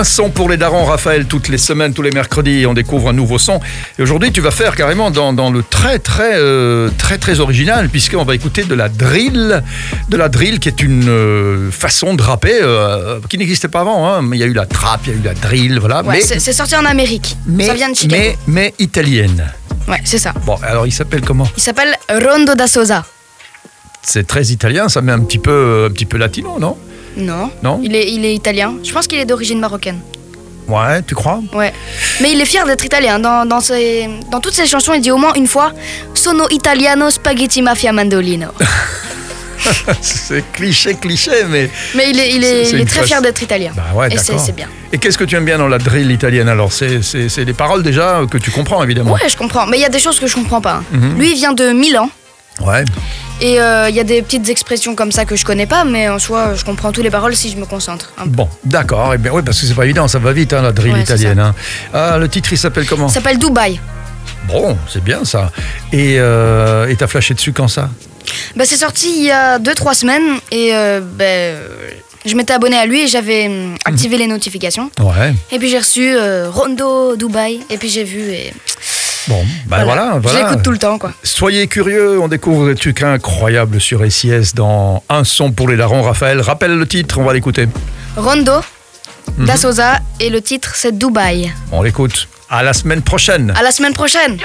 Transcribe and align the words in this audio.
Un 0.00 0.04
son 0.04 0.30
pour 0.30 0.48
les 0.48 0.56
darons, 0.56 0.86
Raphaël, 0.86 1.26
toutes 1.26 1.48
les 1.48 1.58
semaines, 1.58 1.92
tous 1.92 2.00
les 2.00 2.10
mercredis, 2.10 2.64
on 2.64 2.72
découvre 2.72 3.10
un 3.10 3.12
nouveau 3.12 3.38
son. 3.38 3.60
Et 3.98 4.02
aujourd'hui, 4.02 4.32
tu 4.32 4.40
vas 4.40 4.50
faire 4.50 4.74
carrément 4.74 5.10
dans, 5.10 5.34
dans 5.34 5.50
le 5.50 5.62
très, 5.62 5.98
très, 5.98 6.36
euh, 6.36 6.88
très, 6.96 7.18
très 7.18 7.38
original, 7.38 7.90
puisqu'on 7.90 8.24
va 8.24 8.34
écouter 8.34 8.64
de 8.64 8.74
la 8.74 8.88
drill. 8.88 9.62
De 10.08 10.16
la 10.16 10.30
drill, 10.30 10.58
qui 10.58 10.70
est 10.70 10.80
une 10.80 11.06
euh, 11.06 11.70
façon 11.70 12.14
de 12.14 12.22
rapper 12.22 12.60
euh, 12.62 13.20
qui 13.28 13.36
n'existait 13.36 13.68
pas 13.68 13.80
avant. 13.80 14.08
Hein. 14.08 14.22
Mais 14.22 14.38
il 14.38 14.40
y 14.40 14.42
a 14.42 14.46
eu 14.46 14.54
la 14.54 14.64
trap, 14.64 15.02
il 15.04 15.12
y 15.12 15.16
a 15.16 15.18
eu 15.18 15.22
la 15.22 15.34
drill, 15.34 15.78
voilà. 15.78 16.02
Ouais, 16.02 16.22
mais, 16.30 16.38
c'est 16.38 16.54
sorti 16.54 16.74
en 16.76 16.86
Amérique. 16.86 17.36
mais, 17.44 17.66
ça 17.66 17.74
vient 17.74 17.90
de 17.90 17.94
Chicago. 17.94 18.22
mais, 18.22 18.38
mais 18.46 18.74
italienne. 18.78 19.52
Ouais, 19.86 20.00
c'est 20.04 20.18
ça. 20.18 20.32
Bon, 20.46 20.56
alors 20.62 20.86
il 20.86 20.92
s'appelle 20.92 21.20
comment? 21.20 21.46
Il 21.58 21.62
s'appelle 21.62 21.94
Rondo 22.08 22.54
da 22.54 22.66
Sosa. 22.66 23.04
C'est 24.00 24.26
très 24.26 24.46
italien, 24.46 24.88
ça 24.88 25.02
met 25.02 25.12
un 25.12 25.20
petit 25.20 25.38
peu, 25.38 25.88
un 25.90 25.92
petit 25.92 26.06
peu 26.06 26.16
latino, 26.16 26.58
non? 26.58 26.78
Non. 27.16 27.50
Non? 27.62 27.80
Il 27.82 27.94
est, 27.94 28.10
il 28.12 28.24
est 28.24 28.34
italien. 28.34 28.74
Je 28.82 28.92
pense 28.92 29.06
qu'il 29.06 29.18
est 29.18 29.24
d'origine 29.24 29.58
marocaine. 29.60 30.00
Ouais, 30.68 31.02
tu 31.02 31.14
crois? 31.16 31.40
Ouais. 31.52 31.72
Mais 32.20 32.30
il 32.32 32.40
est 32.40 32.44
fier 32.44 32.64
d'être 32.64 32.84
italien. 32.84 33.18
Dans, 33.18 33.44
dans, 33.44 33.60
ses- 33.60 34.08
dans 34.30 34.40
toutes 34.40 34.54
ses 34.54 34.66
chansons, 34.66 34.92
il 34.94 35.00
dit 35.00 35.10
au 35.10 35.16
moins 35.16 35.32
une 35.34 35.48
fois 35.48 35.72
Sono 36.14 36.46
italiano 36.50 37.10
spaghetti 37.10 37.60
mafia 37.62 37.92
mandolino. 37.92 38.48
C'est 40.00 40.42
cliché, 40.52 40.94
cliché, 40.94 41.44
mais. 41.48 41.68
Mais 41.94 42.08
il 42.10 42.18
est, 42.18 42.30
il 42.34 42.44
est, 42.44 42.70
il 42.70 42.84
très 42.86 43.00
face- 43.00 43.06
fier 43.08 43.20
d'être 43.22 43.42
italien. 43.42 43.72
Bah 43.76 43.82
ouais, 43.94 44.08
Et 44.12 44.16
c'est 44.16 44.54
bien. 44.54 44.68
Et 44.92 44.98
qu'est-ce 44.98 45.18
que 45.18 45.24
tu 45.24 45.36
aimes 45.36 45.44
bien 45.44 45.58
dans 45.58 45.68
la 45.68 45.78
drill 45.78 46.10
italienne? 46.10 46.48
Alors 46.48 46.72
C'est 46.72 47.44
des 47.44 47.52
paroles 47.52 47.82
déjà 47.82 48.22
que 48.30 48.38
tu 48.38 48.50
comprends 48.50 48.82
évidemment. 48.82 49.12
Ouais, 49.12 49.28
je 49.28 49.36
comprends. 49.36 49.66
Mais 49.66 49.76
il 49.76 49.80
y 49.82 49.84
a 49.84 49.88
des 49.90 49.98
choses 49.98 50.18
que 50.18 50.26
je 50.26 50.34
comprends 50.34 50.60
pas. 50.62 50.82
Mhm. 50.92 51.18
Lui, 51.18 51.30
il 51.32 51.36
vient 51.36 51.52
de 51.52 51.72
Milan. 51.72 52.08
Ouais. 52.60 52.84
Et 53.40 53.58
euh, 53.60 53.88
il 53.88 53.94
y 53.94 54.00
a 54.00 54.04
des 54.04 54.20
petites 54.20 54.48
expressions 54.50 54.94
comme 54.94 55.12
ça 55.12 55.24
que 55.24 55.34
je 55.34 55.44
connais 55.46 55.66
pas, 55.66 55.84
mais 55.84 56.08
en 56.08 56.18
soi, 56.18 56.54
je 56.54 56.62
comprends 56.64 56.92
toutes 56.92 57.04
les 57.04 57.10
paroles 57.10 57.34
si 57.34 57.50
je 57.50 57.56
me 57.56 57.64
concentre. 57.64 58.12
Bon, 58.26 58.48
d'accord. 58.64 59.12
Eh 59.14 59.18
bien, 59.18 59.32
oui, 59.32 59.40
parce 59.44 59.58
que 59.60 59.66
c'est 59.66 59.74
pas 59.74 59.84
évident, 59.84 60.06
ça 60.08 60.18
va 60.18 60.32
vite, 60.32 60.52
hein, 60.52 60.60
la 60.62 60.72
drill 60.72 60.92
Ouais, 60.92 61.00
italienne. 61.00 61.38
hein. 61.38 61.54
Ah, 61.94 62.18
le 62.18 62.28
titre, 62.28 62.52
il 62.52 62.58
s'appelle 62.58 62.84
comment? 62.86 63.08
Ça 63.08 63.14
s'appelle 63.14 63.38
Dubaï. 63.38 63.80
Bon, 64.46 64.76
c'est 64.88 65.02
bien 65.02 65.24
ça. 65.24 65.52
Et 65.92 66.16
euh, 66.18 66.86
et 66.88 66.96
t'as 66.96 67.06
flashé 67.06 67.32
dessus 67.34 67.52
quand 67.52 67.68
ça? 67.68 67.88
Bah, 68.56 68.64
c'est 68.66 68.76
sorti 68.76 69.08
il 69.16 69.24
y 69.24 69.30
a 69.30 69.58
2-3 69.58 69.94
semaines 69.94 70.38
et 70.50 70.70
euh, 70.74 71.00
bah, 71.00 71.24
euh, 71.24 71.68
je 72.26 72.34
m'étais 72.34 72.52
abonné 72.52 72.76
à 72.76 72.84
lui 72.86 73.02
et 73.02 73.06
j'avais 73.06 73.46
hum, 73.46 73.76
activé 73.84 74.18
les 74.18 74.26
notifications. 74.26 74.90
Ouais. 75.00 75.34
Et 75.50 75.58
puis 75.58 75.68
j'ai 75.70 75.78
reçu 75.78 76.14
euh, 76.14 76.50
Rondo 76.50 77.16
Dubaï 77.16 77.60
et 77.70 77.78
puis 77.78 77.88
j'ai 77.88 78.04
vu 78.04 78.20
et 78.20 78.52
Bon, 79.30 79.44
ben 79.66 79.84
voilà, 79.84 80.18
voilà. 80.20 80.40
l'écoute 80.42 80.62
tout 80.64 80.72
le 80.72 80.78
temps 80.78 80.98
quoi. 80.98 81.12
Soyez 81.22 81.66
curieux, 81.68 82.20
on 82.20 82.26
découvre 82.28 82.66
des 82.66 82.74
trucs 82.74 83.00
incroyables 83.02 83.80
sur 83.80 84.00
SIS 84.10 84.54
dans 84.54 85.02
Un 85.08 85.22
son 85.24 85.52
pour 85.52 85.68
les 85.68 85.76
larrons. 85.76 86.02
Raphaël, 86.02 86.40
rappelle 86.40 86.76
le 86.76 86.86
titre, 86.86 87.18
on 87.18 87.22
va 87.24 87.32
l'écouter. 87.32 87.68
Rondo 88.16 88.54
Mhm. 89.38 89.46
da 89.46 89.56
Sosa 89.56 89.98
et 90.18 90.28
le 90.30 90.40
titre 90.42 90.72
c'est 90.74 90.98
Dubaï. 90.98 91.52
On 91.70 91.82
l'écoute. 91.82 92.26
À 92.48 92.64
la 92.64 92.72
semaine 92.72 93.00
prochaine. 93.02 93.52
À 93.56 93.62
la 93.62 93.70
semaine 93.70 93.94
prochaine. 93.94 94.36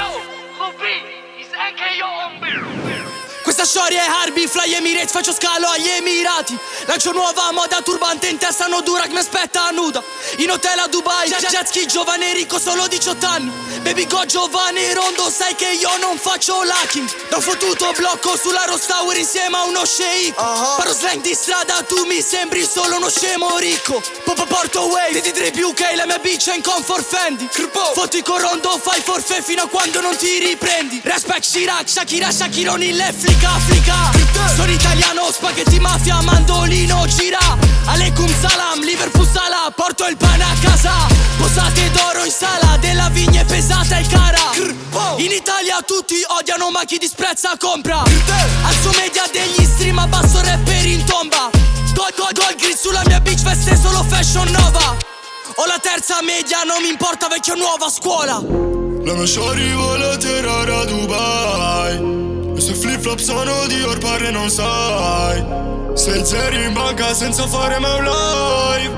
Questa 3.46 3.64
storia 3.64 4.04
è 4.04 4.08
Harby, 4.08 4.48
Fly 4.48 4.74
Emirates, 4.74 5.12
faccio 5.12 5.32
scalo 5.32 5.68
agli 5.68 5.88
Emirati. 5.88 6.58
Lancio 6.86 7.12
nuova 7.12 7.52
moda 7.52 7.80
turbante 7.84 8.28
in 8.28 8.40
testa, 8.40 8.66
no 8.66 8.82
dura 8.82 9.04
che 9.04 9.12
mi 9.12 9.20
aspetta 9.20 9.68
a 9.68 9.70
nuda. 9.70 10.04
In 10.38 10.50
hotel 10.50 10.80
a 10.80 10.88
Dubai, 10.88 11.30
jet, 11.30 11.48
jet 11.50 11.68
ski, 11.68 11.86
giovane 11.86 12.34
ricco, 12.34 12.58
solo 12.58 12.88
18 12.88 13.24
anni. 13.24 13.52
Baby 13.84 14.08
go 14.08 14.26
giovane 14.26 14.92
rondo, 14.96 15.30
sai 15.30 15.54
che 15.54 15.70
io 15.80 15.96
non 15.98 16.18
faccio 16.18 16.64
lacking. 16.64 17.08
Da 17.30 17.36
un 17.36 17.44
fottuto 17.44 17.94
blocco 17.96 18.36
sulla 18.36 18.66
Rose 18.66 18.88
Tower 18.88 19.16
insieme 19.16 19.58
a 19.58 19.66
uno 19.66 19.86
sceicco. 19.86 20.42
Parlo 20.42 20.92
slang 20.92 21.22
di 21.22 21.36
strada, 21.36 21.84
tu 21.84 22.04
mi 22.06 22.22
sembri 22.22 22.66
solo 22.66 22.96
uno 22.96 23.10
scemo 23.10 23.60
ricco. 23.60 24.02
Popo 24.24 24.46
porto 24.46 24.88
wave, 24.88 25.22
di 25.22 25.32
tre 25.32 25.52
più 25.52 25.72
che 25.76 25.94
la 25.94 26.08
mia 26.08 26.18
bitch 26.18 26.50
è 26.50 26.56
in 26.56 26.64
comfort 26.64 27.06
Fendi. 27.06 27.48
Fotti 27.94 28.24
con 28.24 28.40
rondo, 28.40 28.76
fai 28.82 29.02
forfè 29.02 29.44
fino 29.44 29.62
a 29.62 29.68
quando 29.68 30.02
non 30.02 30.18
ti 30.18 30.40
riprendi. 30.40 31.02
Respect 31.04 31.48
Chirac, 31.48 31.88
Shakira, 31.88 32.32
Shakironi, 32.32 32.96
l'Africa, 32.96 33.35
Africa 33.44 34.12
Sono 34.56 34.72
italiano, 34.72 35.32
spaghetti 35.32 35.80
mafia, 35.80 36.22
mandolino, 36.22 37.06
gira. 37.08 37.40
Aleikum 37.86 38.28
salam, 38.40 38.82
Liverpool 38.82 39.28
sala, 39.28 39.72
porto 39.76 40.08
il 40.08 40.18
pane 40.18 40.44
a 40.44 40.56
casa. 40.62 40.94
Posate 41.38 41.92
d'oro 41.92 42.24
in 42.24 42.32
sala, 42.32 42.78
della 42.78 43.10
vigna 43.10 43.42
è 43.42 43.46
pesata 43.46 43.98
e 43.98 44.06
cara. 44.08 44.52
In 45.18 45.32
Italia 45.32 45.82
tutti 45.86 46.16
odiano 46.40 46.70
ma 46.72 46.84
chi 46.86 46.98
disprezza 46.98 47.56
compra. 47.60 48.04
Alzo 48.64 48.92
media 48.98 49.24
degli 49.32 49.66
stream, 49.66 49.98
abbasso 50.00 50.42
rapper 50.42 50.86
in 50.86 51.04
tomba. 51.06 51.50
Gol, 51.94 52.14
gol, 52.16 52.34
gol, 52.34 52.56
grid 52.58 52.76
sulla 52.76 53.02
mia 53.06 53.20
bitch, 53.20 53.42
veste 53.44 53.78
solo 53.78 54.04
fashion 54.04 54.50
nova. 54.52 54.96
Ho 55.58 55.66
la 55.66 55.80
terza 55.82 56.22
media, 56.22 56.64
non 56.64 56.82
mi 56.82 56.90
importa 56.90 57.28
vecchio 57.28 57.56
nuova 57.56 57.90
scuola. 57.90 58.42
La 59.06 59.14
mia 59.14 59.26
shorty 59.26 59.74
vuole 59.74 60.18
tirare 60.18 60.74
a 60.74 60.86
Dubai 60.86 62.25
Suoi 62.58 62.76
flip 62.76 63.02
flop 63.02 63.20
sono 63.20 63.66
di 63.68 63.82
Orpare 63.84 64.32
non 64.32 64.50
sai. 64.50 65.44
Se 65.94 66.10
il 66.12 66.26
zero 66.26 66.56
in 66.56 66.74
banca 66.74 67.14
senza 67.14 67.46
fare 67.48 67.78
mai 67.80 67.98
un 68.00 68.04
live. 68.04 68.96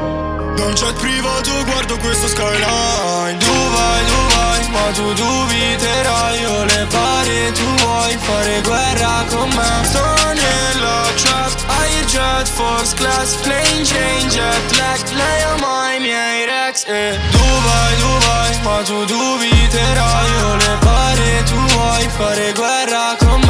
Da 0.56 0.64
un 0.66 0.74
jet 0.74 0.94
privato 1.00 1.52
guardo 1.66 1.98
questo 1.98 2.28
skyline. 2.28 3.38
Dubai, 3.38 4.06
Dubai, 4.06 4.70
ma 4.70 4.92
tu 4.94 5.14
dubiterai. 5.14 6.40
Io 6.40 6.64
le 6.64 6.88
pare, 6.90 7.52
tu 7.52 7.66
vuoi 7.84 8.18
fare 8.18 8.62
guerra 8.62 9.26
con 9.30 9.50
me. 9.50 9.86
Sto 9.86 10.06
nella 10.34 11.02
trap, 11.16 11.52
Airjet, 11.82 12.48
first 12.48 12.96
class 12.96 13.36
Plane 13.42 13.84
change, 13.84 14.36
jet 14.36 14.78
lag 14.78 15.00
Lei 15.12 15.42
ama 15.54 15.94
i 15.96 16.00
miei 16.00 16.46
rex 16.46 16.84
e 16.86 17.20
Dubai, 17.32 17.96
Dubai, 17.98 18.60
ma 18.64 18.82
tu 18.84 19.04
dubiterai. 19.06 20.30
Io 20.40 20.56
le 20.56 20.78
pare, 20.80 21.44
tu 21.44 21.56
vuoi 21.56 22.10
fare 22.18 22.54
guerra 22.54 23.16
con 23.20 23.40
me 23.42 23.47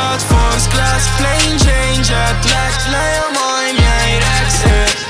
Airjet, 0.00 0.22
first 0.22 0.70
class 0.70 1.08
Plane 1.18 1.58
change, 1.58 2.08
jet 2.08 2.44
lag 2.50 2.74
Lei 2.90 3.16
ama 3.28 3.68
i 3.68 3.72
miei 3.72 4.18
rex 4.18 4.64
e 4.64 5.08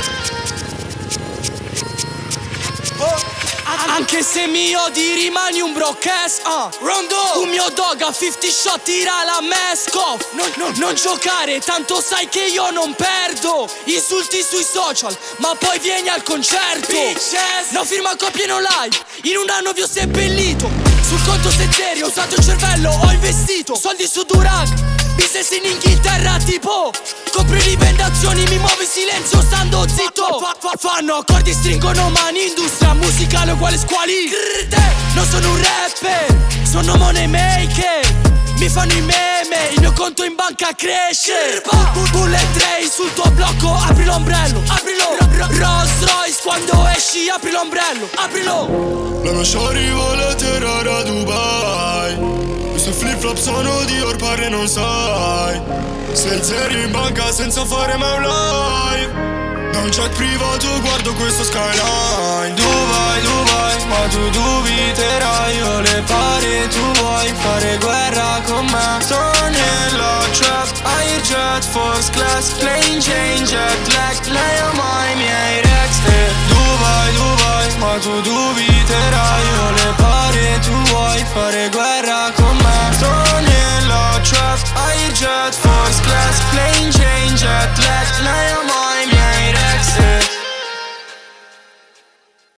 Anche 3.96 4.22
se 4.22 4.46
mi 4.46 4.74
odi 4.74 5.12
rimani 5.14 5.60
un 5.60 5.72
broadcast 5.72 6.42
uh. 6.46 6.70
Rondo. 6.80 7.40
Un 7.42 7.48
mio 7.50 7.68
dog 7.74 8.00
a 8.00 8.12
50 8.12 8.46
shot 8.48 8.82
tira 8.82 9.24
la 9.24 9.40
mask 9.42 9.94
off. 9.94 10.32
Non, 10.32 10.50
non- 10.56 10.72
non 10.76 10.94
giocare 10.94 11.60
tanto 11.60 12.00
sai 12.00 12.28
che 12.28 12.44
io 12.46 12.70
non 12.70 12.94
perdo. 12.94 13.68
Insulti 13.84 14.42
sui 14.42 14.64
social 14.64 15.16
ma 15.36 15.54
poi 15.58 15.78
vieni 15.80 16.08
al 16.08 16.22
concerto. 16.22 16.96
No 17.72 17.84
firma 17.84 18.16
coppie 18.16 18.46
non 18.46 18.62
live. 18.62 18.96
In 19.24 19.36
un 19.36 19.50
anno 19.50 19.72
vi 19.72 19.82
ho 19.82 19.88
seppellito 19.88 20.79
Sul 21.40 21.52
conto 21.52 21.72
serio 21.74 22.04
ho 22.04 22.08
usato 22.08 22.34
il 22.34 22.44
cervello 22.44 22.90
Ho 22.90 23.10
investito 23.12 23.74
Soldi 23.74 24.06
su 24.06 24.22
Durag 24.24 24.68
Business 25.14 25.50
in 25.52 25.70
Inghilterra 25.70 26.36
tipo 26.44 26.90
Compri 27.32 27.60
rivendazioni 27.62 28.44
Mi 28.44 28.58
muovo 28.58 28.80
in 28.82 28.88
silenzio 28.88 29.40
stando 29.40 29.86
zitto. 29.88 30.38
Fa- 30.38 30.54
fa- 30.58 30.76
Fanno 30.78 31.14
accordi 31.14 31.52
stringono 31.52 32.10
mani 32.10 32.46
Industria 32.48 32.92
musicale 32.94 33.52
uguale 33.52 33.78
squali. 33.78 34.30
Non 35.14 35.26
sono 35.26 35.50
un 35.50 35.60
rapper 35.60 36.36
Sono 36.70 36.96
money 36.96 37.26
maker 37.26 38.28
mi 38.60 38.68
fanno 38.68 38.92
i 38.92 39.00
meme, 39.50 39.68
il 39.74 39.80
mio 39.80 39.92
conto 39.92 40.24
in 40.24 40.34
banca 40.34 40.68
cresce. 40.76 41.62
Bu- 41.64 42.10
Bullet 42.10 42.52
tray 42.52 42.88
sul 42.88 43.12
tuo 43.14 43.28
blocco, 43.30 43.74
apri 43.74 44.04
l'ombrello, 44.04 44.62
aprilo. 44.68 45.16
Ro- 45.18 45.46
Rolls 45.48 46.04
Royce 46.04 46.38
quando 46.42 46.86
esci, 46.88 47.28
apri 47.28 47.50
l'ombrello, 47.50 48.08
aprilo. 48.16 49.20
La 49.24 49.32
mia 49.32 49.44
shorty 49.44 49.90
vuole 49.90 50.34
tirare 50.36 50.90
a 50.94 51.02
Dubai. 51.02 52.12
I 52.74 52.78
suoi 52.78 52.94
flip 52.94 53.18
flop 53.18 53.36
sono 53.36 53.84
di 53.84 54.00
Orpare 54.00 54.48
non 54.48 54.66
sai. 54.68 55.60
Se 56.12 56.28
il 56.28 56.42
zero 56.42 56.72
in 56.78 56.90
banca 56.90 57.30
senza 57.32 57.64
fare 57.64 57.96
mai 57.96 58.16
un 58.16 58.22
live. 58.22 59.38
Da 59.72 59.78
un 59.78 59.90
jet 59.90 60.10
privato 60.16 60.66
guardo 60.80 61.14
questo 61.14 61.44
skyline. 61.44 62.54
Dubai, 62.54 63.20
Dubai, 63.22 63.86
ma 63.86 64.08
tu 64.08 64.28
dubiterai 64.30 65.56
Io 65.56 65.80
le 65.80 65.99
first 71.72 72.12
class 72.12 72.52
Plane 72.58 73.00
change, 73.00 73.50
jet 73.50 73.88
lag 73.94 74.16
Lei 74.34 74.54
ama 74.68 74.90
i 74.98 74.99